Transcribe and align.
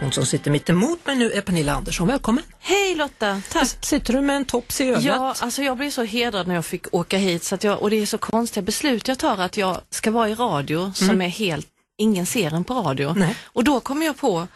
Hon 0.00 0.12
som 0.12 0.26
sitter 0.26 0.50
mitt 0.50 0.68
emot 0.68 1.06
mig 1.06 1.16
nu 1.16 1.32
är 1.32 1.40
Pernilla 1.40 1.72
Andersson, 1.74 2.08
välkommen! 2.08 2.44
Hej 2.60 2.94
Lotta, 2.94 3.42
tack! 3.52 3.76
Sitter 3.80 4.12
du 4.12 4.20
med 4.20 4.36
en 4.36 4.44
tops 4.44 4.80
i 4.80 4.88
ögat? 4.88 5.04
Ja, 5.04 5.34
alltså 5.38 5.62
jag 5.62 5.76
blev 5.76 5.90
så 5.90 6.02
hedrad 6.02 6.46
när 6.46 6.54
jag 6.54 6.64
fick 6.64 6.94
åka 6.94 7.18
hit 7.18 7.44
så 7.44 7.54
att 7.54 7.64
jag, 7.64 7.82
och 7.82 7.90
det 7.90 7.96
är 7.96 8.06
så 8.06 8.18
konstiga 8.18 8.62
beslut 8.62 9.08
jag 9.08 9.18
tar 9.18 9.38
att 9.38 9.56
jag 9.56 9.80
ska 9.90 10.10
vara 10.10 10.28
i 10.28 10.34
radio 10.34 10.92
som 10.92 11.22
är 11.22 11.28
helt, 11.28 11.66
ingen 11.98 12.26
ser 12.26 12.54
en 12.54 12.64
på 12.64 12.74
radio. 12.74 13.14
Nej. 13.16 13.36
Och 13.44 13.64
då 13.64 13.80
kommer 13.80 14.06
jag 14.06 14.16
på 14.16 14.48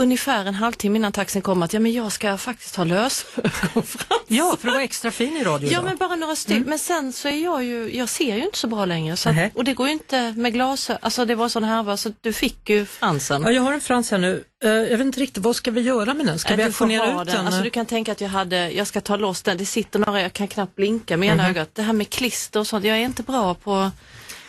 ungefär 0.00 0.44
en 0.44 0.54
halvtimme 0.54 0.96
innan 0.98 1.12
taxin 1.12 1.42
kom 1.42 1.62
att 1.62 1.72
ja, 1.72 1.80
men 1.80 1.92
jag 1.92 2.12
ska 2.12 2.36
faktiskt 2.36 2.76
ha 2.76 2.84
löskonferens. 2.84 3.96
Ja, 4.32 4.56
för 4.60 4.68
att 4.68 4.74
vara 4.74 4.84
extra 4.84 5.10
fin 5.10 5.36
i 5.36 5.44
radio 5.44 5.66
Ja 5.68 5.72
idag. 5.72 5.84
men 5.84 5.96
bara 5.96 6.16
några 6.16 6.36
stycken, 6.36 6.62
men 6.62 6.78
sen 6.78 7.12
så 7.12 7.28
är 7.28 7.44
jag 7.44 7.64
ju, 7.64 7.96
jag 7.96 8.08
ser 8.08 8.36
ju 8.36 8.44
inte 8.44 8.58
så 8.58 8.66
bra 8.66 8.84
längre 8.84 9.16
så 9.16 9.28
att, 9.28 9.34
Nähä. 9.34 9.50
och 9.54 9.64
det 9.64 9.74
går 9.74 9.86
ju 9.86 9.92
inte 9.92 10.32
med 10.36 10.52
glas, 10.52 10.90
alltså 10.90 11.24
det 11.24 11.34
var 11.34 11.48
sån 11.48 11.64
härva 11.64 11.96
så 11.96 12.12
du 12.20 12.32
fick 12.32 12.68
ju 12.70 12.86
fransen. 12.86 13.42
Ja, 13.42 13.50
jag 13.50 13.62
har 13.62 13.72
en 13.72 13.80
frans 13.80 14.10
här 14.10 14.18
nu. 14.18 14.44
Eh, 14.64 14.70
jag 14.70 14.98
vet 14.98 15.00
inte 15.00 15.20
riktigt, 15.20 15.42
vad 15.42 15.56
ska 15.56 15.70
vi 15.70 15.80
göra 15.80 16.14
med 16.14 16.26
den? 16.26 16.38
Ska 16.38 16.56
vi 16.56 16.64
du 16.64 16.72
får 16.72 16.84
auktionera 16.84 17.12
ha 17.12 17.22
ut 17.22 17.28
den? 17.28 17.46
Alltså, 17.46 17.62
du 17.62 17.70
kan 17.70 17.86
tänka 17.86 18.12
att 18.12 18.20
jag 18.20 18.28
hade, 18.28 18.70
jag 18.70 18.86
ska 18.86 19.00
ta 19.00 19.16
loss 19.16 19.42
den, 19.42 19.58
det 19.58 19.66
sitter 19.66 19.98
några, 19.98 20.22
jag 20.22 20.32
kan 20.32 20.48
knappt 20.48 20.76
blinka 20.76 21.16
med 21.16 21.28
ena 21.28 21.48
ögat. 21.48 21.70
Det 21.74 21.82
här 21.82 21.92
med 21.92 22.10
klister 22.10 22.60
och 22.60 22.66
sånt, 22.66 22.84
jag 22.84 22.96
är 22.96 23.00
inte 23.04 23.22
bra 23.22 23.54
på, 23.54 23.90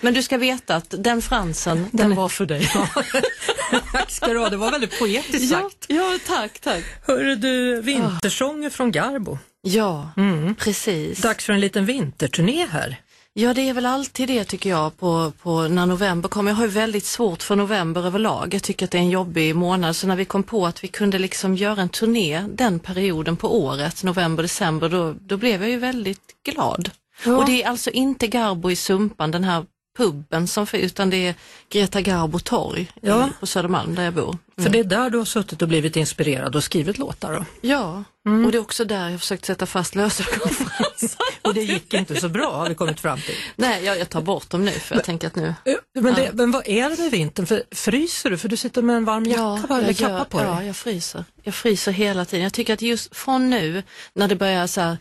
men 0.02 0.13
du 0.13 0.23
ska 0.23 0.38
veta 0.38 0.75
att 0.75 0.95
den 0.97 1.21
fransen, 1.21 1.88
Den 1.91 2.16
var 2.16 2.30
för 2.30 2.45
dig. 2.45 2.67
Tack 3.91 4.11
ska 4.11 4.27
du 4.27 4.39
ha, 4.39 4.49
det 4.49 4.57
var 4.57 4.71
väldigt 4.71 4.99
poetiskt 4.99 5.52
Ja, 5.52 5.59
sagt. 5.61 5.85
ja, 5.88 6.17
tack, 6.27 6.59
tack. 6.59 6.83
Hörru 7.07 7.35
du, 7.35 7.81
vintersånger 7.81 8.69
från 8.69 8.91
Garbo. 8.91 9.38
Ja, 9.61 10.11
precis. 10.57 11.22
Dags 11.22 11.45
för 11.45 11.53
en 11.53 11.59
liten 11.59 11.85
vinterturné 11.85 12.66
här. 12.72 12.97
Ja, 13.33 13.53
det 13.53 13.61
är 13.69 13.73
väl 13.73 13.85
alltid 13.85 14.27
det 14.27 14.44
tycker 14.44 14.69
jag 14.69 14.97
på, 14.99 15.33
på 15.41 15.61
när 15.67 15.85
november 15.85 16.29
kommer. 16.29 16.52
Jag 16.52 16.55
har 16.55 16.63
ju 16.63 16.69
väldigt 16.72 17.05
svårt 17.05 17.44
för 17.44 17.55
november 17.55 18.05
överlag. 18.07 18.53
Jag 18.53 18.63
tycker 18.63 18.85
att 18.85 18.91
det 18.91 18.97
är 18.97 19.02
en 19.02 19.09
jobbig 19.09 19.55
månad. 19.55 19.95
Så 19.95 20.07
när 20.07 20.16
vi 20.16 20.25
kom 20.25 20.44
på 20.44 20.66
att 20.66 20.83
vi 20.83 20.88
kunde 20.88 21.19
liksom 21.19 21.55
göra 21.55 21.81
en 21.81 21.89
turné 21.89 22.45
den 22.53 22.79
perioden 22.79 23.38
på 23.38 23.61
året, 23.63 24.03
november, 24.03 24.44
december, 24.44 24.89
då, 24.89 25.16
då 25.22 25.38
blev 25.38 25.61
jag 25.61 25.69
ju 25.72 25.77
väldigt 25.77 26.22
glad. 26.45 26.91
Och 27.25 27.45
det 27.45 27.63
är 27.63 27.69
alltså 27.69 27.89
inte 27.89 28.27
Garbo 28.27 28.72
i 28.72 28.75
Sumpan, 28.75 29.31
den 29.31 29.44
här 29.44 29.66
puben 29.97 30.47
som 30.47 30.67
finns, 30.67 30.84
utan 30.84 31.09
det 31.09 31.28
är 31.28 31.36
Greta 31.70 32.02
Garbo 32.02 32.39
torg 32.39 32.92
Ja. 33.02 33.30
på 33.39 33.47
Södermalm 33.47 33.95
där 33.95 34.03
jag 34.03 34.14
bor. 34.14 34.38
För 34.58 34.70
det 34.70 34.80
är 34.80 34.84
där 34.84 35.09
du 35.09 35.17
har 35.17 35.25
suttit 35.25 35.61
och 35.61 35.67
blivit 35.67 35.95
inspirerad 35.95 36.56
och 36.56 36.64
skrivit 36.64 36.97
låtar 36.97 37.34
då. 37.34 37.45
Ja, 37.61 38.03
och 38.45 38.52
det 38.52 38.58
är 38.58 38.62
också 38.62 38.86
där 38.86 39.09
jag 39.09 39.19
försökt 39.19 39.45
sätta 39.45 39.66
fast 39.66 39.95
lösenkonferenser. 39.95 41.19
Och 41.42 41.53
det 41.53 41.62
gick 41.62 41.94
inte 41.94 42.16
så 42.16 42.30
bra 42.30 42.52
har 42.58 42.69
vi 42.69 42.75
kommit 42.75 43.00
fram 43.00 43.19
till. 43.22 43.36
Nej, 43.56 43.84
jag, 43.84 44.00
jag 44.00 44.09
tar 44.09 44.22
bort 44.22 44.50
dem 44.50 44.66
nu 44.66 44.72
för 44.72 44.95
jag 44.95 45.03
tänker 45.03 45.28
att 45.28 45.36
nu 45.36 45.53
Men, 46.00 46.14
det, 46.14 46.31
men 46.34 46.52
vad 46.52 46.67
är 46.67 46.89
det 46.89 46.97
med 47.02 47.12
vintern? 47.12 47.45
För, 47.45 47.64
fryser 47.72 48.30
du? 48.30 48.38
För 48.38 48.50
du 48.50 48.58
sitter 48.58 48.81
med 48.81 48.95
en 48.95 49.06
varm 49.06 49.25
jacka 49.25 49.67
va? 49.67 49.78
eller 49.81 49.94
kappa 49.94 50.25
på 50.25 50.38
dig. 50.38 50.47
Ja, 50.47 50.64
jag 50.64 50.75
fryser. 50.75 51.25
Jag 51.44 51.56
fryser 51.56 51.92
hela 51.92 52.25
tiden. 52.25 52.44
Jag 52.44 52.53
tycker 52.53 52.73
att 52.73 52.81
just 52.81 53.16
från 53.16 53.50
nu 53.50 53.84
när 54.14 54.28
det 54.28 54.36
börjar 54.36 54.67
så 54.67 54.81
här, 54.81 54.97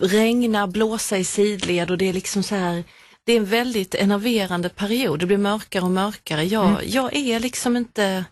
regna, 0.00 0.66
blåsa 0.66 1.18
i 1.18 1.24
sidled 1.24 1.90
och 1.90 1.98
det 1.98 2.08
är 2.08 2.12
liksom 2.12 2.42
så 2.42 2.54
här 2.54 2.84
det 3.30 3.34
är 3.34 3.38
en 3.38 3.44
väldigt 3.44 3.94
enerverande 3.94 4.68
period. 4.68 5.18
Det 5.20 5.26
blir 5.26 5.38
mörkare 5.38 5.84
och 5.84 5.90
mörkare. 5.90 6.44
Jag, 6.44 6.68
Mm. 6.68 6.82
jag 6.84 7.16
är 7.16 7.40
liksom 7.40 7.76
inte, 7.76 8.24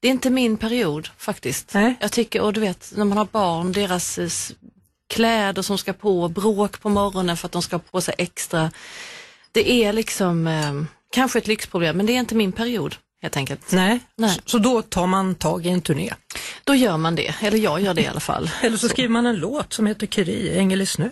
det 0.00 0.08
är 0.08 0.12
inte 0.12 0.30
min 0.30 0.56
period 0.56 1.08
faktiskt. 1.18 1.74
Nej. 1.74 1.94
Jag 2.00 2.12
tycker, 2.12 2.40
och 2.40 2.52
du 2.52 2.60
vet, 2.60 2.92
när 2.96 3.04
man 3.04 3.18
har 3.18 3.24
barn, 3.24 3.72
deras 3.72 4.18
eh, 4.18 4.28
kläder 5.08 5.62
som 5.62 5.78
ska 5.78 5.92
på, 5.92 6.28
bråk 6.28 6.80
på 6.80 6.88
morgonen 6.88 7.36
för 7.36 7.46
att 7.46 7.52
de 7.52 7.62
ska 7.62 7.76
ha 7.76 7.80
på 7.90 8.00
sig 8.00 8.14
extra. 8.18 8.70
Det 9.52 9.72
är 9.84 9.92
liksom 9.92 10.46
eh, 10.46 10.82
kanske 11.12 11.38
ett 11.38 11.46
lyxproblem, 11.46 11.96
men 11.96 12.06
det 12.06 12.12
är 12.12 12.18
inte 12.18 12.34
min 12.34 12.52
period 12.52 12.96
helt 13.22 13.36
enkelt. 13.36 13.72
Nej. 13.72 14.00
Nej. 14.16 14.30
Så, 14.30 14.40
så 14.44 14.58
då 14.58 14.82
tar 14.82 15.06
man 15.06 15.34
tag 15.34 15.66
i 15.66 15.68
en 15.68 15.80
turné. 15.80 16.12
Då 16.64 16.74
gör 16.74 16.96
man 16.96 17.14
det, 17.14 17.34
eller 17.40 17.58
jag 17.58 17.80
gör 17.80 17.94
det 17.94 18.02
i 18.02 18.06
alla 18.06 18.20
fall. 18.20 18.50
Eller 18.62 18.76
så 18.76 18.88
skriver 18.88 19.08
man 19.08 19.26
en 19.26 19.36
låt 19.36 19.72
som 19.72 19.86
heter 19.86 20.06
Curie, 20.06 20.58
Ängel 20.58 20.82
i 20.82 20.86
snö. 20.86 21.08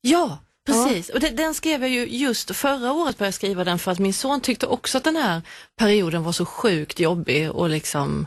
Ja, 0.00 0.38
precis. 0.72 1.08
Och 1.08 1.20
det, 1.20 1.28
den 1.28 1.54
skrev 1.54 1.82
jag 1.82 1.90
ju 1.90 2.06
just 2.06 2.56
förra 2.56 2.92
året 2.92 3.18
började 3.18 3.26
jag 3.26 3.34
skriva 3.34 3.64
den 3.64 3.78
för 3.78 3.90
att 3.92 3.98
min 3.98 4.14
son 4.14 4.40
tyckte 4.40 4.66
också 4.66 4.98
att 4.98 5.04
den 5.04 5.16
här 5.16 5.42
perioden 5.78 6.22
var 6.22 6.32
så 6.32 6.44
sjukt 6.44 7.00
jobbig 7.00 7.50
och 7.50 7.68
liksom 7.68 8.26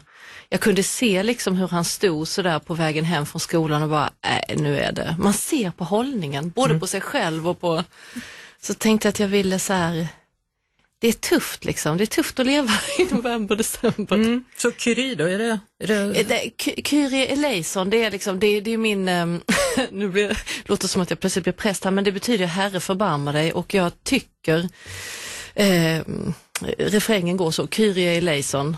jag 0.50 0.60
kunde 0.60 0.84
se 0.84 1.24
liksom 1.24 1.56
hur 1.56 1.68
han 1.68 1.86
stod 1.86 2.28
sådär 2.28 2.60
på 2.60 2.74
vägen 2.74 3.06
hem 3.06 3.26
från 3.26 3.40
skolan 3.40 3.84
och 3.84 3.90
bara, 3.90 4.10
nej 4.24 4.58
nu 4.58 4.80
är 4.80 4.92
det. 4.92 5.16
Man 5.20 5.34
ser 5.34 5.72
på 5.72 5.84
hållningen, 5.84 6.50
både 6.50 6.80
på 6.80 6.88
sig 6.88 7.02
själv 7.02 7.48
och 7.50 7.62
på, 7.62 7.84
så 8.62 8.74
tänkte 8.74 9.08
jag 9.08 9.12
att 9.12 9.20
jag 9.20 9.28
ville 9.28 9.60
så 9.60 9.74
här. 9.74 10.08
Det 11.04 11.10
är 11.10 11.14
tufft 11.14 11.66
liksom, 11.66 11.98
det 11.98 12.04
är 12.04 12.06
tufft 12.06 12.40
att 12.40 12.46
leva 12.46 12.72
i 13.00 13.04
november, 13.14 13.56
december. 13.56 14.16
Mm. 14.16 14.44
Så 14.58 14.72
Curie 14.72 15.16
då, 15.16 15.24
är 15.26 15.38
det... 15.38 15.60
Är 15.80 15.88
det... 15.88 16.20
Eh, 16.20 16.28
det- 16.28 16.84
Kyrie 16.88 17.26
eleison, 17.26 17.90
det 17.90 18.04
är 18.04 18.12
liksom, 18.12 18.40
det, 18.40 18.48
är- 18.48 18.62
det 18.62 18.72
är 18.72 18.78
min, 18.78 19.08
ehm, 19.08 19.42
nu 19.92 20.10
blir, 20.10 20.28
det 20.28 20.38
låter 20.70 20.88
som 20.88 21.02
att 21.02 21.10
jag 21.10 21.20
plötsligt 21.20 21.44
blir 21.44 21.54
präst 21.54 21.84
här, 21.84 21.92
men 21.92 22.04
det 22.04 22.12
betyder 22.12 22.46
Herre 22.46 22.80
förbarma 22.80 23.32
dig 23.32 23.54
och 23.54 23.74
jag 23.74 23.92
tycker, 24.04 24.70
eh, 25.56 26.02
refrängen 26.78 27.38
går 27.38 27.52
så, 27.52 27.68
Kyrie 27.68 28.12
eleison 28.18 28.78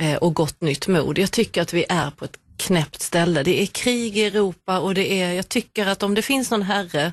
eh, 0.00 0.14
och 0.16 0.34
gott 0.34 0.60
nytt 0.60 0.88
mod. 0.88 1.18
Jag 1.18 1.30
tycker 1.30 1.62
att 1.62 1.72
vi 1.72 1.84
är 1.88 2.10
på 2.10 2.24
ett 2.24 2.36
knäppt 2.56 3.02
ställe. 3.02 3.42
Det 3.42 3.62
är 3.62 3.66
krig 3.66 4.18
i 4.18 4.24
Europa 4.24 4.78
och 4.78 4.94
det 4.94 5.12
är, 5.22 5.32
jag 5.32 5.48
tycker 5.48 5.86
att 5.86 6.02
om 6.02 6.14
det 6.14 6.22
finns 6.22 6.50
någon 6.50 6.62
herre 6.62 7.12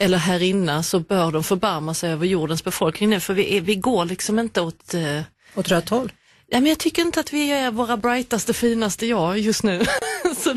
eller 0.00 0.18
herrinna 0.18 0.82
så 0.82 1.00
bör 1.00 1.32
de 1.32 1.44
förbarma 1.44 1.94
sig 1.94 2.12
över 2.12 2.26
jordens 2.26 2.64
befolkning 2.64 3.10
nu, 3.10 3.20
för 3.20 3.34
vi, 3.34 3.56
är, 3.56 3.60
vi 3.60 3.76
går 3.76 4.04
liksom 4.04 4.38
inte 4.38 4.60
åt 4.60 4.94
eh, 4.94 5.20
Åt 5.54 5.70
rätt 5.70 5.88
håll? 5.88 6.12
Ja, 6.48 6.60
men 6.60 6.68
jag 6.68 6.78
tycker 6.78 7.02
inte 7.02 7.20
att 7.20 7.32
vi 7.32 7.50
är 7.50 7.70
våra 7.70 7.96
brightaste, 7.96 8.52
finaste 8.52 9.06
jag 9.06 9.38
just 9.38 9.62
nu. 9.62 9.82
så, 10.36 10.54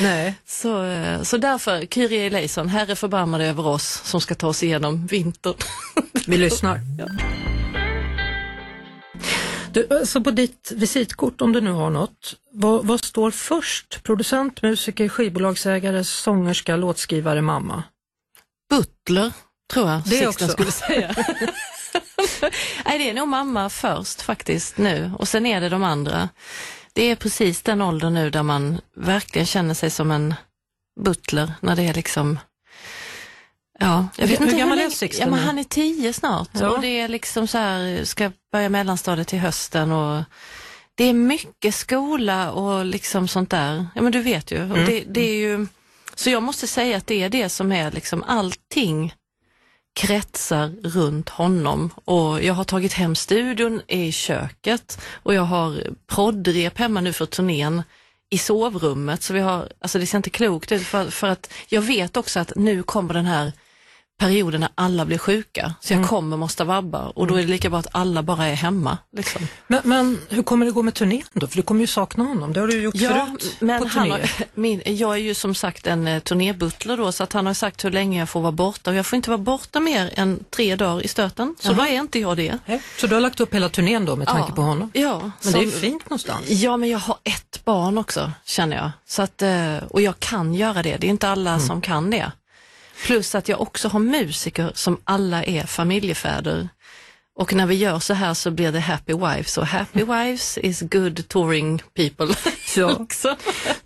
Nej. 0.00 0.34
så, 0.46 0.84
eh, 0.84 1.22
så 1.22 1.36
därför, 1.36 1.86
Kyrie 1.86 2.26
eleison, 2.26 2.68
Herre 2.68 2.96
förbarma 2.96 3.38
dig 3.38 3.48
över 3.48 3.66
oss 3.66 4.00
som 4.04 4.20
ska 4.20 4.34
ta 4.34 4.48
oss 4.48 4.62
igenom 4.62 5.06
vintern. 5.06 5.54
Vi 6.26 6.36
lyssnar. 6.36 6.80
Du, 9.72 9.86
alltså 9.90 10.20
på 10.20 10.30
ditt 10.30 10.72
visitkort, 10.74 11.40
om 11.40 11.52
du 11.52 11.60
nu 11.60 11.70
har 11.70 11.90
något, 11.90 12.34
vad, 12.52 12.86
vad 12.86 13.04
står 13.04 13.30
först? 13.30 14.02
Producent, 14.02 14.62
musiker, 14.62 15.08
skivbolagsägare, 15.08 16.04
sångerska, 16.04 16.76
låtskrivare, 16.76 17.42
mamma? 17.42 17.82
Butler, 18.76 19.32
tror 19.72 19.90
jag 19.90 20.02
Det 20.04 20.08
Sixten 20.10 20.28
också. 20.28 20.48
skulle 20.48 20.72
säga. 20.72 21.14
Nej, 22.84 22.98
det 22.98 23.10
är 23.10 23.14
nog 23.14 23.28
mamma 23.28 23.70
först 23.70 24.22
faktiskt 24.22 24.78
nu 24.78 25.12
och 25.18 25.28
sen 25.28 25.46
är 25.46 25.60
det 25.60 25.68
de 25.68 25.82
andra. 25.84 26.28
Det 26.92 27.02
är 27.02 27.16
precis 27.16 27.62
den 27.62 27.82
åldern 27.82 28.14
nu 28.14 28.30
där 28.30 28.42
man 28.42 28.80
verkligen 28.96 29.46
känner 29.46 29.74
sig 29.74 29.90
som 29.90 30.10
en 30.10 30.34
butler 31.00 31.52
när 31.60 31.76
det 31.76 31.82
är 31.82 31.94
liksom 31.94 32.38
Ja, 33.78 34.08
jag 34.16 34.26
Hur- 34.26 34.30
vet 34.30 34.40
inte 34.40 34.52
hur 34.52 34.58
gammal 34.58 34.78
är 34.78 34.90
Sixten 34.90 35.28
Ja, 35.28 35.36
men 35.36 35.44
han 35.44 35.58
är 35.58 35.64
tio 35.64 36.12
snart 36.12 36.48
Ja. 36.52 36.70
och 36.70 36.80
det 36.80 37.00
är 37.00 37.08
liksom 37.08 37.46
så 37.46 37.58
här, 37.58 38.04
ska 38.04 38.32
börja 38.52 38.68
mellanstadiet 38.68 39.28
till 39.28 39.38
hösten 39.38 39.92
och 39.92 40.22
det 40.94 41.04
är 41.04 41.12
mycket 41.14 41.74
skola 41.74 42.52
och 42.52 42.84
liksom 42.84 43.28
sånt 43.28 43.50
där. 43.50 43.86
Ja 43.94 44.02
men 44.02 44.12
du 44.12 44.22
vet 44.22 44.50
ju. 44.50 44.56
Mm. 44.58 44.70
Och 44.72 44.78
det, 44.78 45.04
det 45.08 45.20
är 45.20 45.34
ju 45.34 45.66
så 46.14 46.30
jag 46.30 46.42
måste 46.42 46.66
säga 46.66 46.96
att 46.96 47.06
det 47.06 47.22
är 47.22 47.28
det 47.28 47.48
som 47.48 47.72
är 47.72 47.90
liksom 47.90 48.22
allting 48.22 49.14
kretsar 49.94 50.72
runt 50.82 51.28
honom. 51.28 51.90
Och 52.04 52.42
jag 52.42 52.54
har 52.54 52.64
tagit 52.64 52.92
hem 52.92 53.14
studion 53.14 53.82
i 53.88 54.12
köket 54.12 55.00
och 55.12 55.34
jag 55.34 55.42
har 55.42 55.82
poddrep 56.06 56.78
hemma 56.78 57.00
nu 57.00 57.12
för 57.12 57.26
turnén 57.26 57.82
i 58.30 58.38
sovrummet. 58.38 59.22
Så 59.22 59.34
vi 59.34 59.40
har, 59.40 59.68
alltså 59.80 59.98
det 59.98 60.06
ser 60.06 60.16
inte 60.16 60.30
klokt 60.30 60.72
ut 60.72 60.86
för, 60.86 61.10
för 61.10 61.26
att 61.26 61.52
jag 61.68 61.82
vet 61.82 62.16
också 62.16 62.40
att 62.40 62.52
nu 62.56 62.82
kommer 62.82 63.14
den 63.14 63.26
här 63.26 63.52
perioder 64.22 64.58
när 64.58 64.68
alla 64.74 65.04
blir 65.04 65.18
sjuka, 65.18 65.74
så 65.80 65.92
jag 65.92 65.96
Mm. 65.98 66.08
kommer 66.08 66.36
måste 66.36 66.64
vabba 66.64 67.06
och 67.08 67.26
då 67.26 67.34
är 67.34 67.42
det 67.42 67.48
lika 67.48 67.70
bra 67.70 67.78
att 67.78 67.86
alla 67.92 68.22
bara 68.22 68.46
är 68.46 68.54
hemma. 68.54 68.98
Liksom. 69.16 69.46
Men, 69.66 69.80
men 69.84 70.18
hur 70.28 70.42
kommer 70.42 70.66
det 70.66 70.72
gå 70.72 70.82
med 70.82 70.94
turnén 70.94 71.22
då? 71.32 71.46
För 71.46 71.56
du 71.56 71.62
kommer 71.62 71.80
ju 71.80 71.86
sakna 71.86 72.24
honom, 72.24 72.52
det 72.52 72.60
har 72.60 72.66
du 72.66 72.74
ju 72.74 72.82
gjort 72.82 72.98
förut 72.98 73.56
men 73.60 73.82
på 73.82 73.88
han 73.88 74.10
har, 74.10 74.20
min, 74.54 74.82
jag 74.84 75.12
är 75.12 75.16
ju 75.18 75.34
som 75.34 75.54
sagt 75.54 75.86
en 75.86 76.06
eh, 76.08 76.18
turnébutler 76.20 76.96
då, 76.96 77.12
så 77.12 77.22
att 77.22 77.32
han 77.32 77.46
har 77.46 77.54
sagt 77.54 77.84
hur 77.84 77.90
länge 77.90 78.18
jag 78.18 78.28
får 78.28 78.40
vara 78.40 78.52
borta 78.52 78.90
och 78.90 78.96
jag 78.96 79.06
får 79.06 79.16
inte 79.16 79.30
vara 79.30 79.38
borta 79.38 79.80
mer 79.80 80.10
än 80.16 80.44
tre 80.50 80.76
dagar 80.76 81.04
i 81.04 81.08
stöten, 81.08 81.54
så 81.60 81.68
Jaha. 81.68 81.74
då 81.76 81.82
är 81.82 81.92
inte 82.00 82.18
jag 82.18 82.36
det. 82.36 82.58
Så 83.00 83.06
du 83.06 83.14
har 83.14 83.20
lagt 83.20 83.40
upp 83.40 83.54
hela 83.54 83.68
turnén 83.68 84.04
då 84.04 84.16
med 84.16 84.26
tanke 84.26 84.44
Ja. 84.48 84.54
på 84.54 84.62
honom? 84.62 84.90
Ja, 84.94 85.30
Men 85.42 85.52
det 85.52 85.58
är 85.58 85.62
ju 85.62 85.70
fint 85.70 86.04
någonstans. 86.10 86.48
Ja, 86.50 86.76
men 86.76 86.88
jag 86.88 86.98
har 86.98 87.16
ett 87.24 87.64
barn 87.64 87.98
också, 87.98 88.32
känner 88.44 88.76
jag. 88.76 88.90
Så 89.06 89.22
att, 89.22 89.42
eh, 89.42 89.76
och 89.90 90.00
jag 90.02 90.20
kan 90.20 90.54
göra 90.54 90.82
det, 90.82 90.96
det 90.96 91.06
är 91.06 91.10
inte 91.10 91.28
alla 91.28 91.58
som 91.60 91.80
kan 91.80 92.10
det. 92.10 92.32
Plus 93.02 93.34
att 93.34 93.48
jag 93.48 93.60
också 93.60 93.88
har 93.88 94.00
musiker 94.00 94.72
som 94.74 95.00
alla 95.04 95.44
är 95.44 95.66
familjefäder. 95.66 96.68
Och 97.38 97.54
när 97.54 97.66
vi 97.66 97.74
gör 97.74 97.98
så 97.98 98.14
här 98.14 98.34
så 98.34 98.50
blir 98.50 98.72
det 98.72 98.80
happy 98.80 99.12
wives 99.12 99.58
och 99.58 99.66
happy 99.66 100.04
wives 100.04 100.58
is 100.58 100.80
good 100.80 101.28
touring 101.28 101.82
people. 101.94 102.34
Ja. 102.76 103.06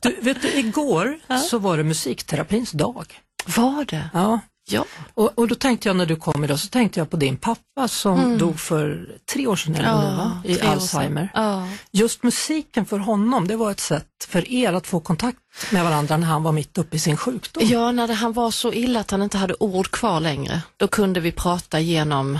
Du, 0.01 0.17
vet 0.21 0.43
du, 0.43 0.53
igår 0.53 1.19
så 1.39 1.59
var 1.59 1.77
det 1.77 1.85
musikterapins 1.85 2.71
dag. 2.71 3.21
Var 3.47 3.85
det? 3.85 4.11
Ja. 4.15 4.41
Ja. 4.69 4.85
Och, 5.15 5.33
och 5.39 5.49
då 5.49 5.55
tänkte 5.55 5.89
jag 5.89 5.97
när 5.97 6.07
du 6.07 6.17
kom 6.17 6.45
idag 6.45 6.59
så 6.59 6.69
tänkte 6.69 7.01
jag 7.01 7.11
på 7.11 7.17
din 7.17 7.37
pappa 7.37 7.89
som 7.89 8.39
dog 8.39 8.61
för 8.61 9.17
tre 9.33 9.47
år 9.47 9.57
sedan 9.57 9.75
eller 9.75 9.93
det 9.93 10.31
nu, 10.45 10.51
i 10.55 10.59
Mm. 10.61 10.73
Alzheimer. 10.73 11.31
Ja. 11.35 11.69
Just 11.91 12.23
musiken 12.23 12.87
för 12.87 12.99
honom, 12.99 13.49
det 13.49 13.57
var 13.57 13.71
ett 13.71 13.81
sätt 13.81 14.07
för 14.29 14.51
er 14.53 14.73
att 14.73 14.87
få 14.87 15.01
kontakt 15.01 15.39
med 15.71 15.85
varandra 15.85 16.17
när 16.17 16.27
han 16.27 16.43
var 16.43 16.53
mitt 16.53 16.79
uppe 16.79 16.97
i 16.97 16.99
sin 16.99 17.17
sjukdom. 17.17 17.63
Ja, 17.67 17.93
när 17.93 18.09
det, 18.09 18.15
han 18.15 18.33
var 18.33 18.51
så 18.51 18.73
illa 18.73 19.01
att 19.01 19.11
han 19.11 19.23
inte 19.23 19.39
hade 19.39 19.55
ord 19.61 19.91
kvar 19.91 20.21
längre, 20.21 20.63
då 20.77 20.89
kunde 20.89 21.21
vi 21.21 21.33
prata 21.33 21.81
genom 21.81 22.39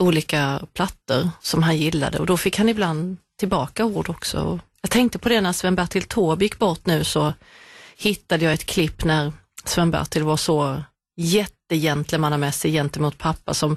olika 0.00 0.60
plattor 0.74 1.30
som 1.40 1.62
han 1.62 1.76
gillade 1.76 2.18
och 2.18 2.26
då 2.26 2.36
fick 2.36 2.58
han 2.58 2.68
ibland 2.68 3.16
tillbaka 3.38 3.84
ord 3.84 4.08
också. 4.08 4.60
Jag 4.80 4.90
tänkte 4.90 5.18
på 5.18 5.28
det 5.28 5.40
när 5.40 5.52
Sven-Bertil 5.52 6.02
Taube 6.02 6.44
gick 6.44 6.58
bort 6.58 6.86
nu 6.86 7.04
så 7.04 7.32
hittade 7.96 8.44
jag 8.44 8.54
ett 8.54 8.66
klipp 8.66 9.04
när 9.04 9.32
Sven-Bertil 9.64 10.22
var 10.22 10.36
så 10.36 10.82
jättegentlemannamässig 11.16 12.72
gentemot 12.72 13.18
pappa 13.18 13.54
som 13.54 13.76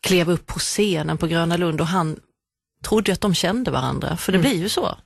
klev 0.00 0.30
upp 0.30 0.46
på 0.46 0.58
scenen 0.58 1.18
på 1.18 1.26
Gröna 1.26 1.56
Lund 1.56 1.80
och 1.80 1.86
han 1.86 2.16
trodde 2.84 3.12
att 3.12 3.20
de 3.20 3.34
kände 3.34 3.70
varandra, 3.70 4.16
för 4.16 4.32
det 4.32 4.38
blir 4.38 4.54
ju 4.54 4.68
så. 4.68 4.96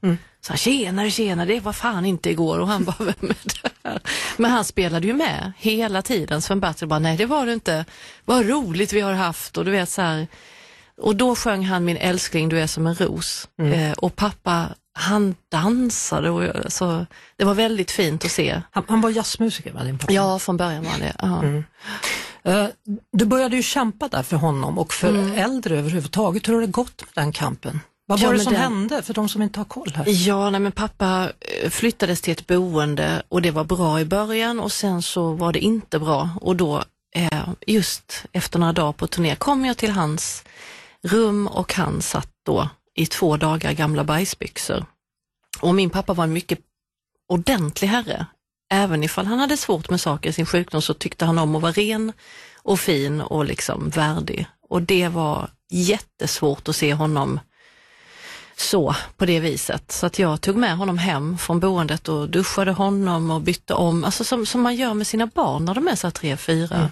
Så 0.41 0.53
han, 0.53 0.56
tjenare, 0.56 1.11
tjenare, 1.11 1.47
det 1.47 1.61
var 1.61 1.73
fan 1.73 2.06
inte 2.06 2.31
igår 2.31 2.59
och 2.59 2.69
han 2.69 2.85
bara, 2.85 2.97
vem 2.99 3.31
är 3.31 3.62
det 3.62 3.71
här? 3.85 4.00
Men 4.37 4.50
han 4.50 4.65
spelade 4.65 5.06
ju 5.06 5.12
med 5.12 5.53
hela 5.59 6.03
tiden. 6.03 6.43
Sven-Bertil 6.43 6.88
bara, 6.88 6.99
nej 6.99 7.17
det 7.17 7.27
var 7.27 7.47
det 7.47 7.53
inte. 7.53 7.85
Vad 8.25 8.49
roligt 8.49 8.93
vi 8.93 9.00
har 9.00 9.12
haft 9.12 9.56
och 9.56 9.65
du 9.65 9.71
vet 9.71 9.88
så 9.88 10.03
här. 10.03 10.26
Och 10.97 11.17
då 11.17 11.35
sjöng 11.35 11.65
han 11.65 11.85
Min 11.85 11.97
älskling, 11.97 12.49
du 12.49 12.61
är 12.61 12.67
som 12.67 12.87
en 12.87 12.94
ros. 12.94 13.49
Eh, 13.62 13.93
och 13.93 14.17
pappa, 14.17 14.69
han 14.92 15.34
dansade 15.50 16.31
och 16.31 16.44
jag- 16.44 16.72
så 16.72 17.06
det 17.37 17.44
var 17.44 17.54
väldigt 17.54 17.90
fint 17.90 18.25
att 18.25 18.31
se. 18.31 18.62
Han, 18.70 18.84
han 18.88 19.00
var 19.00 19.10
jazzmusiker, 19.10 19.72
va, 19.72 19.84
din 19.84 19.98
pappa? 19.98 20.12
Ja, 20.12 20.38
från 20.38 20.56
början 20.56 20.84
var 20.84 20.98
det. 20.98 21.14
Ja. 21.22 21.44
Eh, 22.52 22.66
Du 23.12 23.25
började 23.25 23.56
ju 23.56 23.62
kämpa 23.62 24.08
där 24.08 24.22
för 24.22 24.37
honom 24.37 24.78
och 24.78 24.92
för 24.92 25.38
äldre 25.38 25.78
överhuvudtaget. 25.78 26.48
Hur 26.48 26.54
har 26.54 26.60
det 26.60 26.66
gått 26.66 27.00
med 27.14 27.25
den 27.25 27.32
kampen? 27.32 27.81
Vad 28.06 28.19
Ja, 28.20 28.26
var 28.26 28.32
det 28.32 28.38
men 28.38 28.44
som 28.44 28.52
den- 28.52 28.62
hände 28.62 29.02
för 29.02 29.14
de 29.14 29.28
som 29.28 29.42
inte 29.42 29.60
har 29.60 29.64
koll 29.64 29.92
här? 29.96 30.04
Ja, 30.08 30.50
nej, 30.50 30.60
men 30.60 30.72
pappa 30.72 31.31
eh, 31.62 31.70
flyttades 31.70 32.20
till 32.20 32.32
ett 32.32 32.46
boende 32.46 33.22
och 33.28 33.42
det 33.42 33.50
var 33.50 33.64
bra 33.64 34.00
i 34.00 34.04
början 34.04 34.60
och 34.60 34.72
sen 34.72 35.02
så 35.02 35.32
var 35.32 35.52
det 35.52 35.58
inte 35.58 35.98
bra 35.98 36.28
och 36.40 36.56
då 36.56 36.84
eh, 37.16 37.48
just 37.66 38.25
efter 38.32 38.58
några 38.58 38.72
dagar 38.72 38.92
på 38.92 39.06
turné 39.06 39.37
kom 39.37 39.64
jag 39.64 39.76
till 39.76 39.90
hans 39.90 40.44
rum 41.02 41.46
och 41.46 41.75
han 41.75 42.02
satt 42.02 42.28
då 42.46 42.69
i 42.94 43.06
två 43.06 43.37
dagar 43.37 43.72
gamla 43.72 44.04
bajsbyxor. 44.04 44.87
Och 45.60 45.75
min 45.75 45.90
pappa 45.90 46.12
var 46.12 46.25
en 46.25 46.32
mycket 46.32 46.58
ordentlig 47.28 47.88
herre. 47.88 48.26
Även 48.70 49.04
ifall 49.04 49.26
han 49.26 49.38
hade 49.38 49.56
svårt 49.56 49.90
med 49.90 50.00
saker 50.00 50.31
i 50.31 50.32
sin 50.32 50.46
sjukdom 50.46 50.82
så 50.82 50.94
tyckte 50.94 51.25
han 51.25 51.38
om 51.38 51.56
att 51.56 51.62
vara 51.62 51.72
ren 51.72 52.12
och 52.62 52.81
fin 52.81 53.20
och 53.20 53.44
liksom 53.44 53.88
värdig. 53.88 54.46
Och 54.69 54.82
det 54.82 55.08
var 55.08 55.50
jättesvårt 55.70 56.69
att 56.69 56.76
se 56.76 56.94
honom 56.94 57.40
så 58.56 58.94
på 59.16 59.26
det 59.26 59.40
viset. 59.40 59.92
Så 59.92 60.06
att 60.06 60.19
jag 60.19 60.40
tog 60.40 60.56
med 60.56 60.76
honom 60.76 60.98
hem 60.98 61.38
från 61.38 61.60
boendet 61.60 62.08
och 62.08 62.28
duschade 62.28 62.72
honom 62.72 63.31
och 63.31 63.40
bytte 63.40 63.75
om, 63.75 64.04
alltså 64.04 64.25
som, 64.25 64.46
som 64.46 64.60
man 64.60 64.76
gör 64.76 64.94
med 64.94 65.06
sina 65.06 65.26
barn 65.26 65.64
när 65.64 65.75
de 65.75 65.88
är 65.88 65.94
så 65.94 66.06
här 66.06 66.12
tre, 66.12 66.37
fyra. 66.37 66.90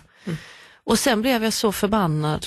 Och 0.85 0.99
sen 0.99 1.23
blev 1.23 1.45
jag 1.45 1.53
så 1.53 1.73
förbannad 1.73 2.47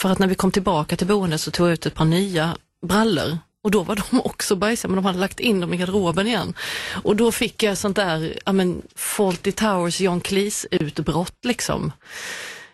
för 0.00 0.08
att 0.08 0.18
när 0.18 0.26
vi 0.26 0.34
kom 0.34 0.50
tillbaka 0.52 0.96
till 0.96 1.06
boendet 1.06 1.40
så 1.40 1.50
tog 1.50 1.66
jag 1.66 1.72
ut 1.72 1.86
ett 1.86 1.94
par 1.94 2.04
nya 2.04 2.56
brallor 2.86 3.38
och 3.64 3.70
då 3.70 3.82
var 3.82 3.96
de 4.10 4.20
också 4.24 4.56
bajsiga 4.56 4.88
men 4.88 4.96
de 4.96 5.04
hade 5.04 5.18
lagt 5.18 5.40
in 5.40 5.60
dem 5.60 5.74
i 5.74 5.76
garderoben 5.76 6.26
igen. 6.26 6.54
Och 7.02 7.16
då 7.16 7.32
fick 7.32 7.62
jag 7.62 7.78
sånt 7.78 7.96
där, 7.96 8.38
ja 8.46 8.52
men 8.52 8.82
Fawlty 8.94 9.52
Towers, 9.52 10.00
John 10.00 10.20
Cleese 10.20 10.66
utbrott 10.70 11.44
liksom. 11.44 11.92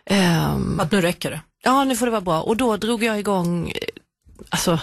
Ehm, 0.07 0.81
Att 0.81 0.93
nu 0.93 1.01
räcker 1.01 1.31
det. 1.31 1.41
ja 1.63 1.85
nu 1.85 1.97
får 1.97 2.07
det 2.07 2.13
vara 2.13 2.21
bra. 2.21 2.43
Och 2.43 2.57
då 2.57 2.77
drog 2.77 3.03
jag 3.05 3.19
igång, 3.19 3.69
eh, 3.71 3.75
alltså 4.49 4.79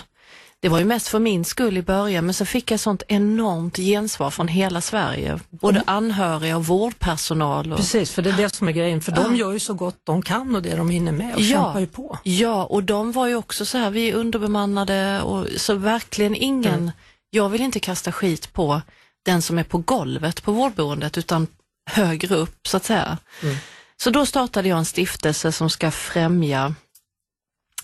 det 0.62 0.70
var 0.70 0.80
ju 0.80 0.86
mest 0.86 1.08
för 1.08 1.20
min 1.20 1.46
skull 1.46 1.78
i 1.78 1.82
början 1.82 2.26
men 2.26 2.34
så 2.34 2.46
fick 2.46 2.72
jag 2.72 2.80
sånt 2.80 3.04
enormt 3.08 3.78
gensvar 3.78 4.30
från 4.30 4.48
hela 4.48 4.82
Sverige. 4.82 5.40
Både 5.50 5.84
anhöriga 5.88 6.58
och 6.58 6.66
vårdpersonal. 6.66 7.72
Och, 7.72 7.78
Precis, 7.78 8.12
för 8.12 8.22
det 8.22 8.30
är 8.30 8.38
det 8.38 8.56
som 8.56 8.68
är 8.68 8.72
grejen. 8.72 9.02
För 9.02 9.12
de 9.12 9.36
gör 9.36 9.52
ju 9.52 9.60
så 9.60 9.74
gott 9.74 9.98
de 10.04 10.22
kan 10.22 10.56
och 10.56 10.62
det 10.62 10.76
de 10.76 10.90
hinner 10.90 11.12
med 11.12 11.36
och 11.36 11.42
Ja. 11.42 11.64
kämpar 11.64 11.80
ju 11.80 11.88
på. 11.88 12.18
Ja, 12.24 12.64
och 12.66 12.84
de 12.84 13.12
var 13.12 13.28
ju 13.28 13.36
också 13.36 13.66
så 13.66 13.78
här, 13.78 13.90
vi 13.92 14.10
är 14.10 14.14
underbemannade 14.16 15.22
och 15.22 15.48
så 15.58 15.74
verkligen 15.74 16.36
ingen, 16.36 16.74
Mm. 16.74 16.92
jag 17.30 17.50
vill 17.50 17.62
inte 17.62 17.80
kasta 17.80 18.12
skit 18.12 18.54
på 18.54 18.82
den 19.26 19.42
som 19.42 19.58
är 19.60 19.64
på 19.64 19.78
golvet 19.78 20.44
på 20.44 20.52
vårdboendet 20.52 21.18
utan 21.18 21.48
högre 21.90 22.36
upp 22.36 22.68
så 22.68 22.78
att 22.78 22.84
säga. 22.86 23.18
Mm. 23.44 23.56
Så 24.04 24.10
då 24.10 24.26
startade 24.26 24.70
jag 24.70 24.78
en 24.78 24.86
stiftelse 24.86 25.52
som 25.52 25.70
ska 25.70 25.92
främja, 25.92 26.76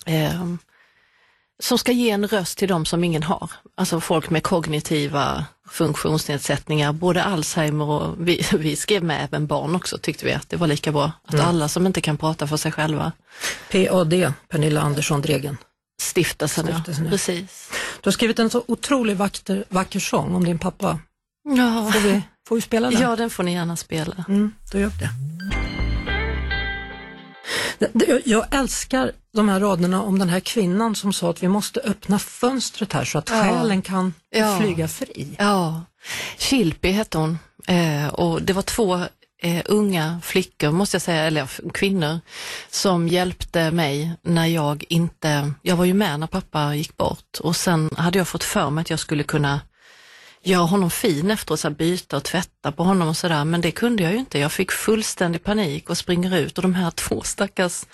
eh, 0.05 0.43
som 1.63 1.77
ska 1.77 1.91
ge 1.91 2.09
en 2.09 2.27
röst 2.27 2.57
till 2.57 2.67
de 2.67 2.85
som 2.85 3.03
ingen 3.03 3.23
har. 3.23 3.51
Alltså 3.75 3.99
folk 4.01 4.29
med 4.29 4.43
kognitiva 4.43 5.45
funktionsnedsättningar, 5.69 6.93
både 6.93 7.23
Alzheimer 7.23 7.85
och 7.85 8.15
vi, 8.27 8.41
vi 8.57 8.75
skrev 8.75 9.03
med 9.03 9.23
även 9.23 9.47
barn 9.47 9.75
också 9.75 9.97
tyckte 9.97 10.25
vi 10.25 10.33
att 10.33 10.49
det 10.49 10.57
var 10.57 10.67
lika 10.67 10.91
bra. 10.91 11.11
Att 11.27 11.33
Mm. 11.33 11.45
alla 11.45 11.67
som 11.67 11.87
inte 11.87 12.01
kan 12.01 12.17
prata 12.17 12.47
för 12.47 12.57
sig 12.57 12.71
själva 12.71 13.11
PAD, 13.71 14.33
Pernilla 14.49 14.81
Andersson 14.81 15.21
Dregen. 15.21 15.57
Stiftelsen, 16.01 16.65
Stiftelsen, 16.65 17.05
ja. 17.05 17.11
Precis. 17.11 17.69
Du 18.01 18.07
har 18.07 18.11
skrivit 18.11 18.39
en 18.39 18.49
så 18.49 18.63
otroligt 18.67 19.17
vacker, 19.17 19.65
vacker 19.69 19.99
sång 19.99 20.35
om 20.35 20.43
din 20.45 20.59
pappa. 20.59 20.99
Ja. 21.57 21.91
Får 21.93 21.99
vi, 21.99 22.21
får 22.47 22.55
vi 22.55 22.61
spela 22.61 22.89
den? 22.89 23.01
ja, 23.01 23.15
den 23.15 23.29
får 23.29 23.43
ni 23.43 23.53
gärna 23.53 23.75
spela. 23.75 24.25
Mm, 24.27 24.51
då 24.71 24.79
gör 24.79 24.87
vi 24.89 24.97
det. 24.97 25.09
Jag 28.25 28.45
älskar 28.51 29.11
de 29.33 29.49
här 29.49 29.59
raderna 29.59 30.01
om 30.03 30.19
den 30.19 30.29
här 30.29 30.39
kvinnan 30.39 30.95
som 30.95 31.13
sa 31.13 31.29
att 31.29 31.43
vi 31.43 31.47
måste 31.47 31.79
öppna 31.79 32.19
fönstret 32.19 32.93
här 32.93 33.05
så 33.05 33.17
att 33.17 33.29
Ja. 33.29 33.41
själen 33.43 33.81
kan 33.81 34.13
Ja. 34.29 34.57
flyga 34.61 34.87
fri. 34.87 35.35
Ja, 35.39 35.81
Chilpi 36.37 36.91
hette 36.91 37.17
hon 37.17 37.39
eh, 37.67 38.07
och 38.07 38.41
det 38.41 38.53
var 38.53 38.61
två 38.61 38.95
eh, 39.41 39.61
unga 39.65 40.19
flickor, 40.23 40.71
måste 40.71 40.95
jag 40.95 41.01
säga, 41.01 41.23
eller 41.23 41.71
kvinnor, 41.73 42.19
som 42.69 43.07
hjälpte 43.07 43.71
mig 43.71 44.13
när 44.21 44.45
jag 44.45 44.83
inte, 44.89 45.53
jag 45.61 45.75
var 45.75 45.85
ju 45.85 45.93
med 45.93 46.19
när 46.19 46.27
pappa 46.27 46.75
gick 46.75 46.97
bort 46.97 47.37
och 47.39 47.55
sen 47.55 47.89
hade 47.97 48.17
jag 48.17 48.27
fått 48.27 48.43
för 48.43 48.69
mig 48.69 48.81
att 48.81 48.89
jag 48.89 48.99
skulle 48.99 49.23
kunna 49.23 49.61
göra 50.43 50.65
honom 50.65 50.89
fin 50.89 51.31
efteråt, 51.31 51.59
så 51.59 51.67
här, 51.67 51.75
byta 51.75 52.17
och 52.17 52.23
tvätta 52.23 52.71
på 52.71 52.83
honom 52.83 53.07
och 53.07 53.17
sådär, 53.17 53.45
men 53.45 53.61
det 53.61 53.71
kunde 53.71 54.03
jag 54.03 54.11
ju 54.11 54.19
inte. 54.19 54.39
Jag 54.39 54.51
fick 54.51 54.71
fullständig 54.71 55.43
panik 55.43 55.89
och 55.89 55.97
springer 55.97 56.37
ut. 56.37 56.57
Och 56.57 56.61
de 56.61 56.73
här 56.73 56.91
två 56.95 57.21
stackars 57.21 57.85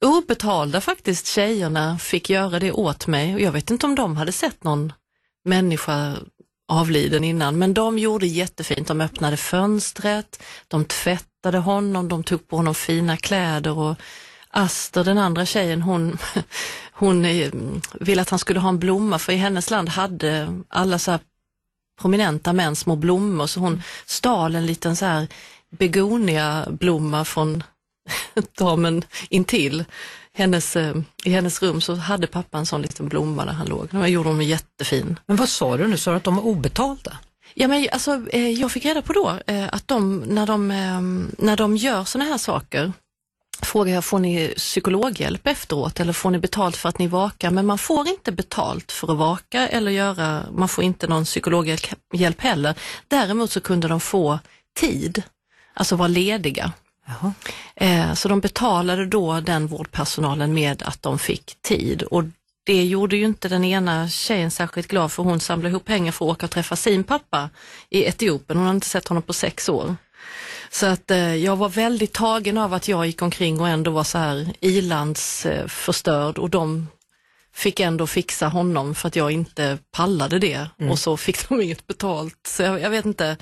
obetalda 0.00 0.80
faktiskt 0.80 1.26
tjejerna 1.26 1.98
fick 1.98 2.30
göra 2.30 2.58
det 2.58 2.72
åt 2.72 3.06
mig. 3.06 3.34
Och 3.34 3.40
jag 3.40 3.52
vet 3.52 3.70
inte 3.70 3.86
om 3.86 3.94
de 3.94 4.16
hade 4.16 4.32
sett 4.32 4.64
någon 4.64 4.92
människa 5.44 6.16
avliden 6.68 7.24
innan, 7.24 7.58
men 7.58 7.74
de 7.74 7.98
gjorde 7.98 8.26
jättefint. 8.26 8.88
De 8.88 9.00
öppnade 9.00 9.36
fönstret, 9.36 10.42
de 10.68 10.84
tvättade 10.84 11.58
honom, 11.58 12.08
de 12.08 12.24
tog 12.24 12.48
på 12.48 12.56
honom 12.56 12.74
fina 12.74 13.16
kläder. 13.16 13.78
Och 13.78 13.96
Aster, 14.50 15.04
den 15.04 15.18
andra 15.18 15.46
tjejen, 15.46 15.82
hon, 15.82 16.18
hon 16.92 17.22
ville 18.00 18.22
att 18.22 18.30
han 18.30 18.38
skulle 18.38 18.60
ha 18.60 18.68
en 18.68 18.78
blomma. 18.78 19.18
För 19.18 19.32
i 19.32 19.36
hennes 19.36 19.70
land 19.70 19.88
hade 19.88 20.62
alla 20.68 20.98
så 20.98 21.10
här 21.10 21.20
prominenta 22.00 22.52
män 22.52 22.76
små 22.76 22.96
blommor 22.96 23.46
så 23.46 23.60
hon 23.60 23.82
stal 24.06 24.54
en 24.54 24.66
liten 24.66 24.96
så 24.96 25.04
här 25.04 25.28
begoniablomma 25.78 27.24
från 27.24 27.62
damen 28.58 29.04
intill. 29.28 29.84
Hennes, 30.36 30.76
eh, 30.76 30.96
I 31.24 31.30
hennes 31.30 31.62
rum 31.62 31.80
så 31.80 31.94
hade 31.94 32.26
pappa 32.26 32.58
en 32.58 32.66
sån 32.66 32.82
liten 32.82 33.08
blomma 33.08 33.44
där 33.44 33.52
han 33.52 33.66
låg. 33.66 33.88
Den 33.90 34.12
gjorde 34.12 34.28
hon 34.28 34.46
jättefin. 34.46 35.18
Men 35.26 35.36
vad 35.36 35.48
sa 35.48 35.76
du 35.76 35.86
nu? 35.86 35.96
Sa 35.96 36.10
du 36.10 36.16
att 36.16 36.24
de 36.24 36.36
var 36.36 36.46
obetalda? 36.46 37.18
Ja, 37.54 37.68
men 37.68 37.88
alltså, 37.92 38.22
eh, 38.30 38.50
jag 38.50 38.72
fick 38.72 38.84
reda 38.84 39.02
på 39.02 39.12
då 39.12 39.38
eh, 39.46 39.68
att 39.72 39.88
de 39.88 40.18
när, 40.18 40.46
de, 40.46 40.68
när 41.38 41.56
de 41.56 41.76
gör 41.76 42.04
såna 42.04 42.24
här 42.24 42.38
saker 42.38 42.92
frågade 43.74 43.90
jag, 43.90 44.04
får 44.04 44.18
ni 44.18 44.54
psykologhjälp 44.56 45.46
efteråt 45.46 46.00
eller 46.00 46.12
får 46.12 46.30
ni 46.30 46.38
betalt 46.38 46.76
för 46.76 46.88
att 46.88 46.98
ni 46.98 47.06
vakar? 47.06 47.50
Men 47.50 47.66
man 47.66 47.78
får 47.78 48.08
inte 48.08 48.32
betalt 48.32 48.92
för 48.92 49.12
att 49.12 49.18
vaka 49.18 49.68
eller 49.68 49.90
göra, 49.90 50.42
man 50.52 50.68
får 50.68 50.84
inte 50.84 51.06
någon 51.06 51.24
psykologhjälp 51.24 52.40
heller. 52.40 52.74
Däremot 53.08 53.50
så 53.50 53.60
kunde 53.60 53.88
de 53.88 54.00
få 54.00 54.38
tid, 54.76 55.22
alltså 55.74 55.96
vara 55.96 56.08
lediga. 56.08 56.72
Eh, 57.76 58.14
så 58.14 58.28
de 58.28 58.40
betalade 58.40 59.06
då 59.06 59.40
den 59.40 59.66
vårdpersonalen 59.66 60.54
med 60.54 60.82
att 60.82 61.02
de 61.02 61.18
fick 61.18 61.62
tid 61.62 62.02
och 62.02 62.24
det 62.66 62.84
gjorde 62.84 63.16
ju 63.16 63.24
inte 63.24 63.48
den 63.48 63.64
ena 63.64 64.08
tjejen 64.08 64.50
särskilt 64.50 64.88
glad 64.88 65.12
för 65.12 65.22
hon 65.22 65.40
samlade 65.40 65.70
ihop 65.70 65.84
pengar 65.84 66.12
för 66.12 66.24
att 66.24 66.30
åka 66.30 66.46
och 66.46 66.50
träffa 66.50 66.76
sin 66.76 67.04
pappa 67.04 67.50
i 67.90 68.04
Etiopien. 68.04 68.58
Hon 68.58 68.66
hade 68.66 68.76
inte 68.76 68.86
sett 68.86 69.08
honom 69.08 69.22
på 69.22 69.32
sex 69.32 69.68
år. 69.68 69.96
Så 70.70 70.86
att 70.86 71.10
eh, 71.10 71.34
jag 71.36 71.56
var 71.56 71.68
väldigt 71.68 72.12
tagen 72.12 72.58
av 72.58 72.74
att 72.74 72.88
jag 72.88 73.06
gick 73.06 73.22
omkring 73.22 73.60
och 73.60 73.68
ändå 73.68 73.90
var 73.90 74.04
så 74.04 74.18
här 74.18 74.52
ilandsförstörd 74.60 76.38
och 76.38 76.50
de 76.50 76.88
fick 77.54 77.80
ändå 77.80 78.06
fixa 78.06 78.48
honom 78.48 78.94
för 78.94 79.08
att 79.08 79.16
jag 79.16 79.30
inte 79.30 79.78
pallade 79.92 80.38
det 80.38 80.68
och 80.90 80.98
så 80.98 81.16
fick 81.16 81.48
de 81.48 81.60
inget 81.60 81.86
betalt. 81.86 82.38
Så 82.46 82.62
jag, 82.62 82.80
jag 82.80 82.90
vet 82.90 83.04
inte, 83.04 83.36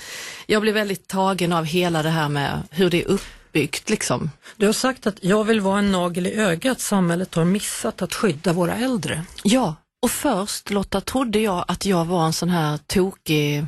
jag 0.46 0.62
blev 0.62 0.74
väldigt 0.74 1.08
tagen 1.08 1.52
av 1.52 1.64
hela 1.64 2.02
det 2.02 2.10
här 2.10 2.28
med 2.28 2.62
hur 2.70 2.90
det 2.90 3.02
är 3.02 3.08
uppbyggt 3.08 3.90
liksom. 3.90 4.30
Du 4.56 4.66
har 4.66 4.72
sagt 4.72 5.06
att 5.06 5.24
jag 5.24 5.44
vill 5.44 5.60
vara 5.60 5.78
en 5.78 5.92
nagel 5.92 6.26
i 6.26 6.34
ögat, 6.34 6.80
samhället 6.80 7.34
har 7.34 7.44
missat 7.44 8.02
att 8.02 8.14
skydda 8.14 8.52
våra 8.52 8.76
äldre. 8.76 9.24
Ja, 9.42 9.74
och 10.02 10.10
först 10.10 10.70
Lotta 10.70 11.00
trodde 11.00 11.38
jag 11.38 11.64
att 11.68 11.86
jag 11.86 12.04
var 12.04 12.26
en 12.26 12.32
sån 12.32 12.50
här 12.50 12.78
tokig, 12.86 13.66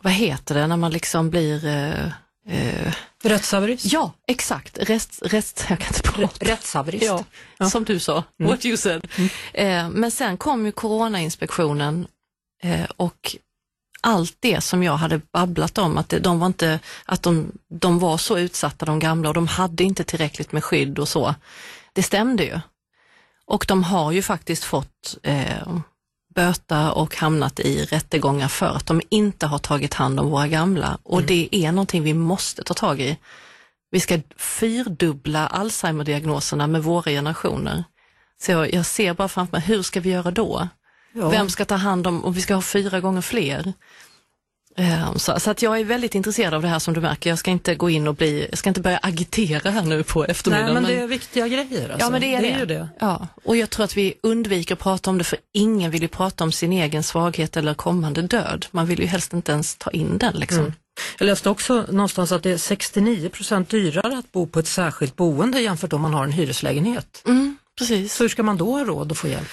vad 0.00 0.12
heter 0.12 0.54
det 0.54 0.66
när 0.66 0.76
man 0.76 0.90
liksom 0.90 1.30
blir 1.30 1.66
eh, 1.66 2.12
eh, 2.48 2.92
Rättshaverist? 3.22 3.84
Ja, 3.92 4.12
exakt. 4.28 4.78
Rest, 4.78 5.18
rest, 5.22 5.66
jag 5.68 5.78
kan 5.78 5.88
inte 5.88 6.02
prata. 6.02 6.44
Rättshaverist. 6.46 7.04
Ja, 7.04 7.24
Ja. 7.58 7.70
som 7.70 7.84
du 7.84 7.98
sa, 8.00 8.24
what 8.38 8.64
you 8.64 8.76
said. 8.76 9.06
Eh, 9.54 9.88
men 9.88 10.10
sen 10.10 10.36
kom 10.36 10.66
ju 10.66 10.72
Coronainspektionen 10.72 12.06
eh, 12.62 12.84
och 12.96 13.36
allt 14.00 14.36
det 14.40 14.60
som 14.60 14.82
jag 14.82 14.96
hade 14.96 15.20
babblat 15.32 15.78
om, 15.78 15.98
att 15.98 16.08
de 16.20 16.38
var 16.38 16.46
inte, 16.46 16.80
att 17.04 17.22
de, 17.22 17.52
de 17.68 17.98
var 17.98 18.18
så 18.18 18.38
utsatta 18.38 18.86
de 18.86 18.98
gamla 18.98 19.28
och 19.28 19.34
de 19.34 19.46
hade 19.46 19.84
inte 19.84 20.04
tillräckligt 20.04 20.52
med 20.52 20.64
skydd 20.64 20.98
och 20.98 21.08
så. 21.08 21.34
Det 21.92 22.02
stämde 22.02 22.44
ju. 22.44 22.60
Och 23.46 23.64
de 23.68 23.84
har 23.84 24.12
ju 24.12 24.22
faktiskt 24.22 24.64
fått 24.64 25.16
eh, 25.22 25.76
böta 26.36 26.92
och 26.92 27.16
hamnat 27.16 27.60
i 27.60 27.84
rättegångar 27.84 28.48
för 28.48 28.76
att 28.76 28.86
de 28.86 29.00
inte 29.08 29.46
har 29.46 29.58
tagit 29.58 29.94
hand 29.94 30.20
om 30.20 30.30
våra 30.30 30.48
gamla 30.48 30.98
och 31.02 31.22
det 31.22 31.48
är 31.52 31.72
någonting 31.72 32.02
vi 32.02 32.14
måste 32.14 32.62
ta 32.62 32.74
tag 32.74 33.00
i. 33.00 33.18
Vi 33.90 34.00
ska 34.00 34.20
fyrdubbla 34.36 35.46
Alzheimer-diagnoserna 35.46 36.66
med 36.66 36.82
våra 36.82 37.10
generationer. 37.10 37.84
Så 38.42 38.52
jag, 38.52 38.74
jag 38.74 38.86
ser 38.86 39.14
bara 39.14 39.28
framför 39.28 39.52
mig, 39.56 39.66
hur 39.66 39.82
ska 39.82 40.00
vi 40.00 40.10
göra 40.10 40.30
då? 40.30 40.68
Ja. 41.12 41.28
Vem 41.28 41.48
ska 41.48 41.64
ta 41.64 41.74
hand 41.74 42.06
om, 42.06 42.24
om 42.24 42.32
vi 42.32 42.40
ska 42.40 42.54
ha 42.54 42.62
fyra 42.62 43.00
gånger 43.00 43.20
fler? 43.20 43.72
Eh, 44.78 45.16
Så, 45.16 45.40
så 45.40 45.50
att 45.50 45.62
jag 45.62 45.80
är 45.80 45.84
väldigt 45.84 46.14
intresserad 46.14 46.54
av 46.54 46.62
det 46.62 46.68
här 46.68 46.78
som 46.78 46.94
du 46.94 47.00
märker. 47.00 47.30
Jag 47.30 47.38
ska 47.38 47.50
inte 47.50 47.74
gå 47.74 47.90
in 47.90 48.08
och 48.08 48.14
bli, 48.14 48.46
jag 48.50 48.58
ska 48.58 48.70
inte 48.70 48.80
börja 48.80 48.98
agitera 48.98 49.70
här 49.70 49.82
nu 49.82 50.02
på 50.02 50.24
eftermiddagen. 50.24 50.74
Nej, 50.74 50.82
men 50.82 50.92
det 50.92 51.02
är 51.02 51.06
viktiga 51.06 51.48
grejer. 51.48 51.88
Alltså. 51.90 52.06
Ja, 52.06 52.10
men 52.10 52.20
det 52.20 52.34
är 52.34 52.42
det. 52.42 52.58
ju 52.58 52.66
det. 52.66 52.88
Ja, 52.98 53.28
och 53.44 53.56
jag 53.56 53.70
tror 53.70 53.84
att 53.84 53.96
vi 53.96 54.14
undviker 54.22 54.74
att 54.74 54.80
prata 54.80 55.10
om 55.10 55.18
det 55.18 55.24
för 55.24 55.38
ingen 55.54 55.90
vill 55.90 56.02
ju 56.02 56.08
prata 56.08 56.44
om 56.44 56.52
sin 56.52 56.72
egen 56.72 57.02
svaghet 57.02 57.56
eller 57.56 57.74
kommande 57.74 58.22
död. 58.22 58.66
Man 58.70 58.86
vill 58.86 59.00
ju 59.00 59.06
helst 59.06 59.32
inte 59.32 59.52
ens 59.52 59.76
ta 59.76 59.90
in 59.90 60.18
den 60.18 60.34
liksom. 60.36 60.58
Mm. 60.58 60.72
Jag 61.18 61.26
läste 61.26 61.50
också 61.50 61.84
någonstans 61.90 62.32
att 62.32 62.42
det 62.42 62.50
är 62.50 62.58
69 62.58 63.28
procent 63.28 63.68
dyrare 63.68 64.18
att 64.18 64.32
bo 64.32 64.46
på 64.46 64.58
ett 64.58 64.68
särskilt 64.68 65.16
boende 65.16 65.60
jämfört 65.60 65.92
om 65.92 66.00
man 66.00 66.14
har 66.14 66.24
en 66.24 66.32
hyreslägenhet. 66.32 67.22
Mm, 67.26 67.56
precis. 67.78 68.14
Så 68.14 68.24
hur 68.24 68.28
ska 68.28 68.42
man 68.42 68.56
då 68.56 68.72
ha 68.72 68.84
råd 68.84 69.12
att 69.12 69.18
få 69.18 69.28
hjälp? 69.28 69.48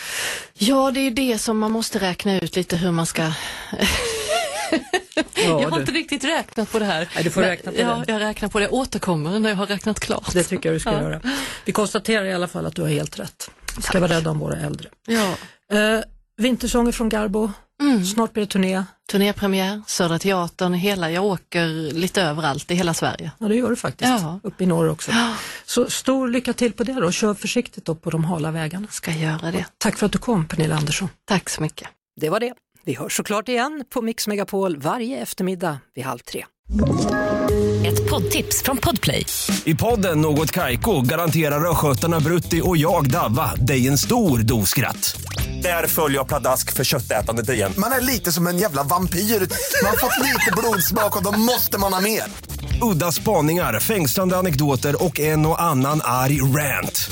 Ja, 0.54 0.92
det 0.92 1.00
är 1.00 1.12
det 1.12 1.38
som 1.38 1.60
man 1.60 1.72
måste 1.72 2.00
räkna 2.00 2.40
ut 2.40 2.56
lite 2.56 2.76
hur 2.76 2.92
man 2.92 3.06
ska... 3.06 3.24
jag 5.36 5.70
har 5.70 5.72
du. 5.72 5.80
inte 5.80 5.92
riktigt 5.92 6.24
räknat 6.24 6.72
på 6.72 6.80
det 6.80 6.86
här. 6.86 7.10
Nej, 7.16 7.24
du 7.24 7.30
får 7.30 7.42
räkna 7.42 7.72
på 7.72 7.78
ja, 7.78 8.04
det. 8.08 8.12
Jag 8.12 8.22
räknar 8.22 8.50
på 8.50 8.60
det, 8.60 8.66
jag 8.66 8.74
återkommer 8.74 9.40
när 9.40 9.50
jag 9.50 9.56
har 9.56 9.66
räknat 9.66 10.00
klart. 10.00 10.34
Det 10.34 10.44
tycker 10.44 10.70
jag 10.70 10.76
du 10.76 10.80
ska 10.80 10.92
Ja. 10.92 11.02
göra. 11.02 11.22
Vi 11.66 11.72
konstaterar 11.72 12.26
i 12.26 12.34
alla 12.34 12.48
fall 12.48 12.66
att 12.66 12.76
du 12.76 12.82
har 12.82 12.90
helt 12.90 13.20
rätt. 13.20 13.50
Vi 13.76 13.82
ska 13.82 14.00
vara 14.00 14.12
rädda 14.12 14.30
om 14.30 14.40
våra 14.40 14.58
äldre. 14.60 14.90
Ja. 15.08 15.36
Eh, 15.78 16.00
vintersånger 16.38 16.92
från 16.92 17.10
Garbo. 17.10 17.52
Mm. 17.82 18.06
Snart 18.06 18.34
blir 18.34 18.44
det 18.46 18.52
turné. 18.52 18.84
Turnépremiär, 19.12 19.82
Södra 19.88 20.20
Teatern, 20.20 20.74
hela, 20.74 21.12
jag 21.12 21.26
åker 21.26 21.68
lite 21.94 22.22
överallt 22.22 22.72
i 22.72 22.76
hela 22.76 22.94
Sverige. 22.94 23.32
Ja, 23.40 23.48
det 23.48 23.56
gör 23.56 23.70
du 23.70 23.76
faktiskt. 23.76 24.10
Ja. 24.10 24.40
Uppe 24.44 24.64
i 24.64 24.68
norr 24.68 24.90
också. 24.90 25.12
Så 25.66 25.90
stor 25.90 26.28
lycka 26.28 26.54
till 26.54 26.74
på 26.74 26.84
det 26.84 26.94
då. 26.94 27.12
Kör 27.12 27.34
försiktigt 27.34 27.86
då 27.86 27.96
på 27.96 28.10
de 28.10 28.24
hala 28.24 28.52
vägarna. 28.52 28.88
Ska 28.92 29.12
göra 29.12 29.52
det. 29.52 29.66
Tack 29.78 29.98
för 29.98 30.06
att 30.06 30.12
du 30.12 30.18
kom 30.18 30.48
Pernilla 30.48 30.76
Andersson. 30.76 31.10
Tack 31.26 31.50
så 31.50 31.62
mycket. 31.62 31.88
Det 32.22 32.30
var 32.30 32.40
det. 32.40 32.54
Vi 32.86 32.96
hörs 32.96 33.18
såklart 33.18 33.50
igen 33.50 33.86
på 33.94 34.02
Mix 34.02 34.28
Megapol 34.28 34.78
varje 34.78 35.22
eftermiddag 35.22 35.78
vid 35.96 36.06
halv 36.06 36.20
tre. 36.20 36.46
Ett 37.86 38.10
poddtips 38.10 38.64
från 38.64 38.78
Podplay. 38.78 39.26
I 39.64 39.76
podden 39.76 40.22
Något 40.22 40.52
Kaiko 40.52 41.02
garanterar 41.02 41.72
östgötarna 41.72 42.20
Brutti 42.20 42.62
och 42.64 42.78
jag, 42.78 43.10
Davva, 43.10 43.56
dig 43.56 43.88
en 43.88 43.98
stor 43.98 44.40
dos 44.40 44.70
skratt. 44.70 45.22
Där 45.62 45.88
följer 45.88 46.18
jag 46.18 46.28
pladask 46.28 46.74
för 46.74 46.84
köttätandet 46.84 47.50
igen. 47.50 47.74
Man 47.78 47.92
är 47.92 48.02
lite 48.02 48.32
som 48.32 48.48
en 48.48 48.58
jävla 48.58 48.84
vampyr. 48.84 49.20
Man 49.20 49.90
har 49.90 49.98
fått 49.98 50.20
lite 50.20 50.52
blodsmak 50.58 51.18
och 51.18 51.24
då 51.24 51.40
måste 51.40 51.78
man 51.80 51.94
ha 51.94 52.02
mer. 52.02 52.24
Udda 52.82 53.12
spaningar, 53.12 53.80
fängslande 53.80 54.38
anekdoter 54.38 55.04
och 55.04 55.20
en 55.20 55.46
och 55.46 55.62
annan 55.62 56.02
arg 56.04 56.42
rant. 56.42 57.12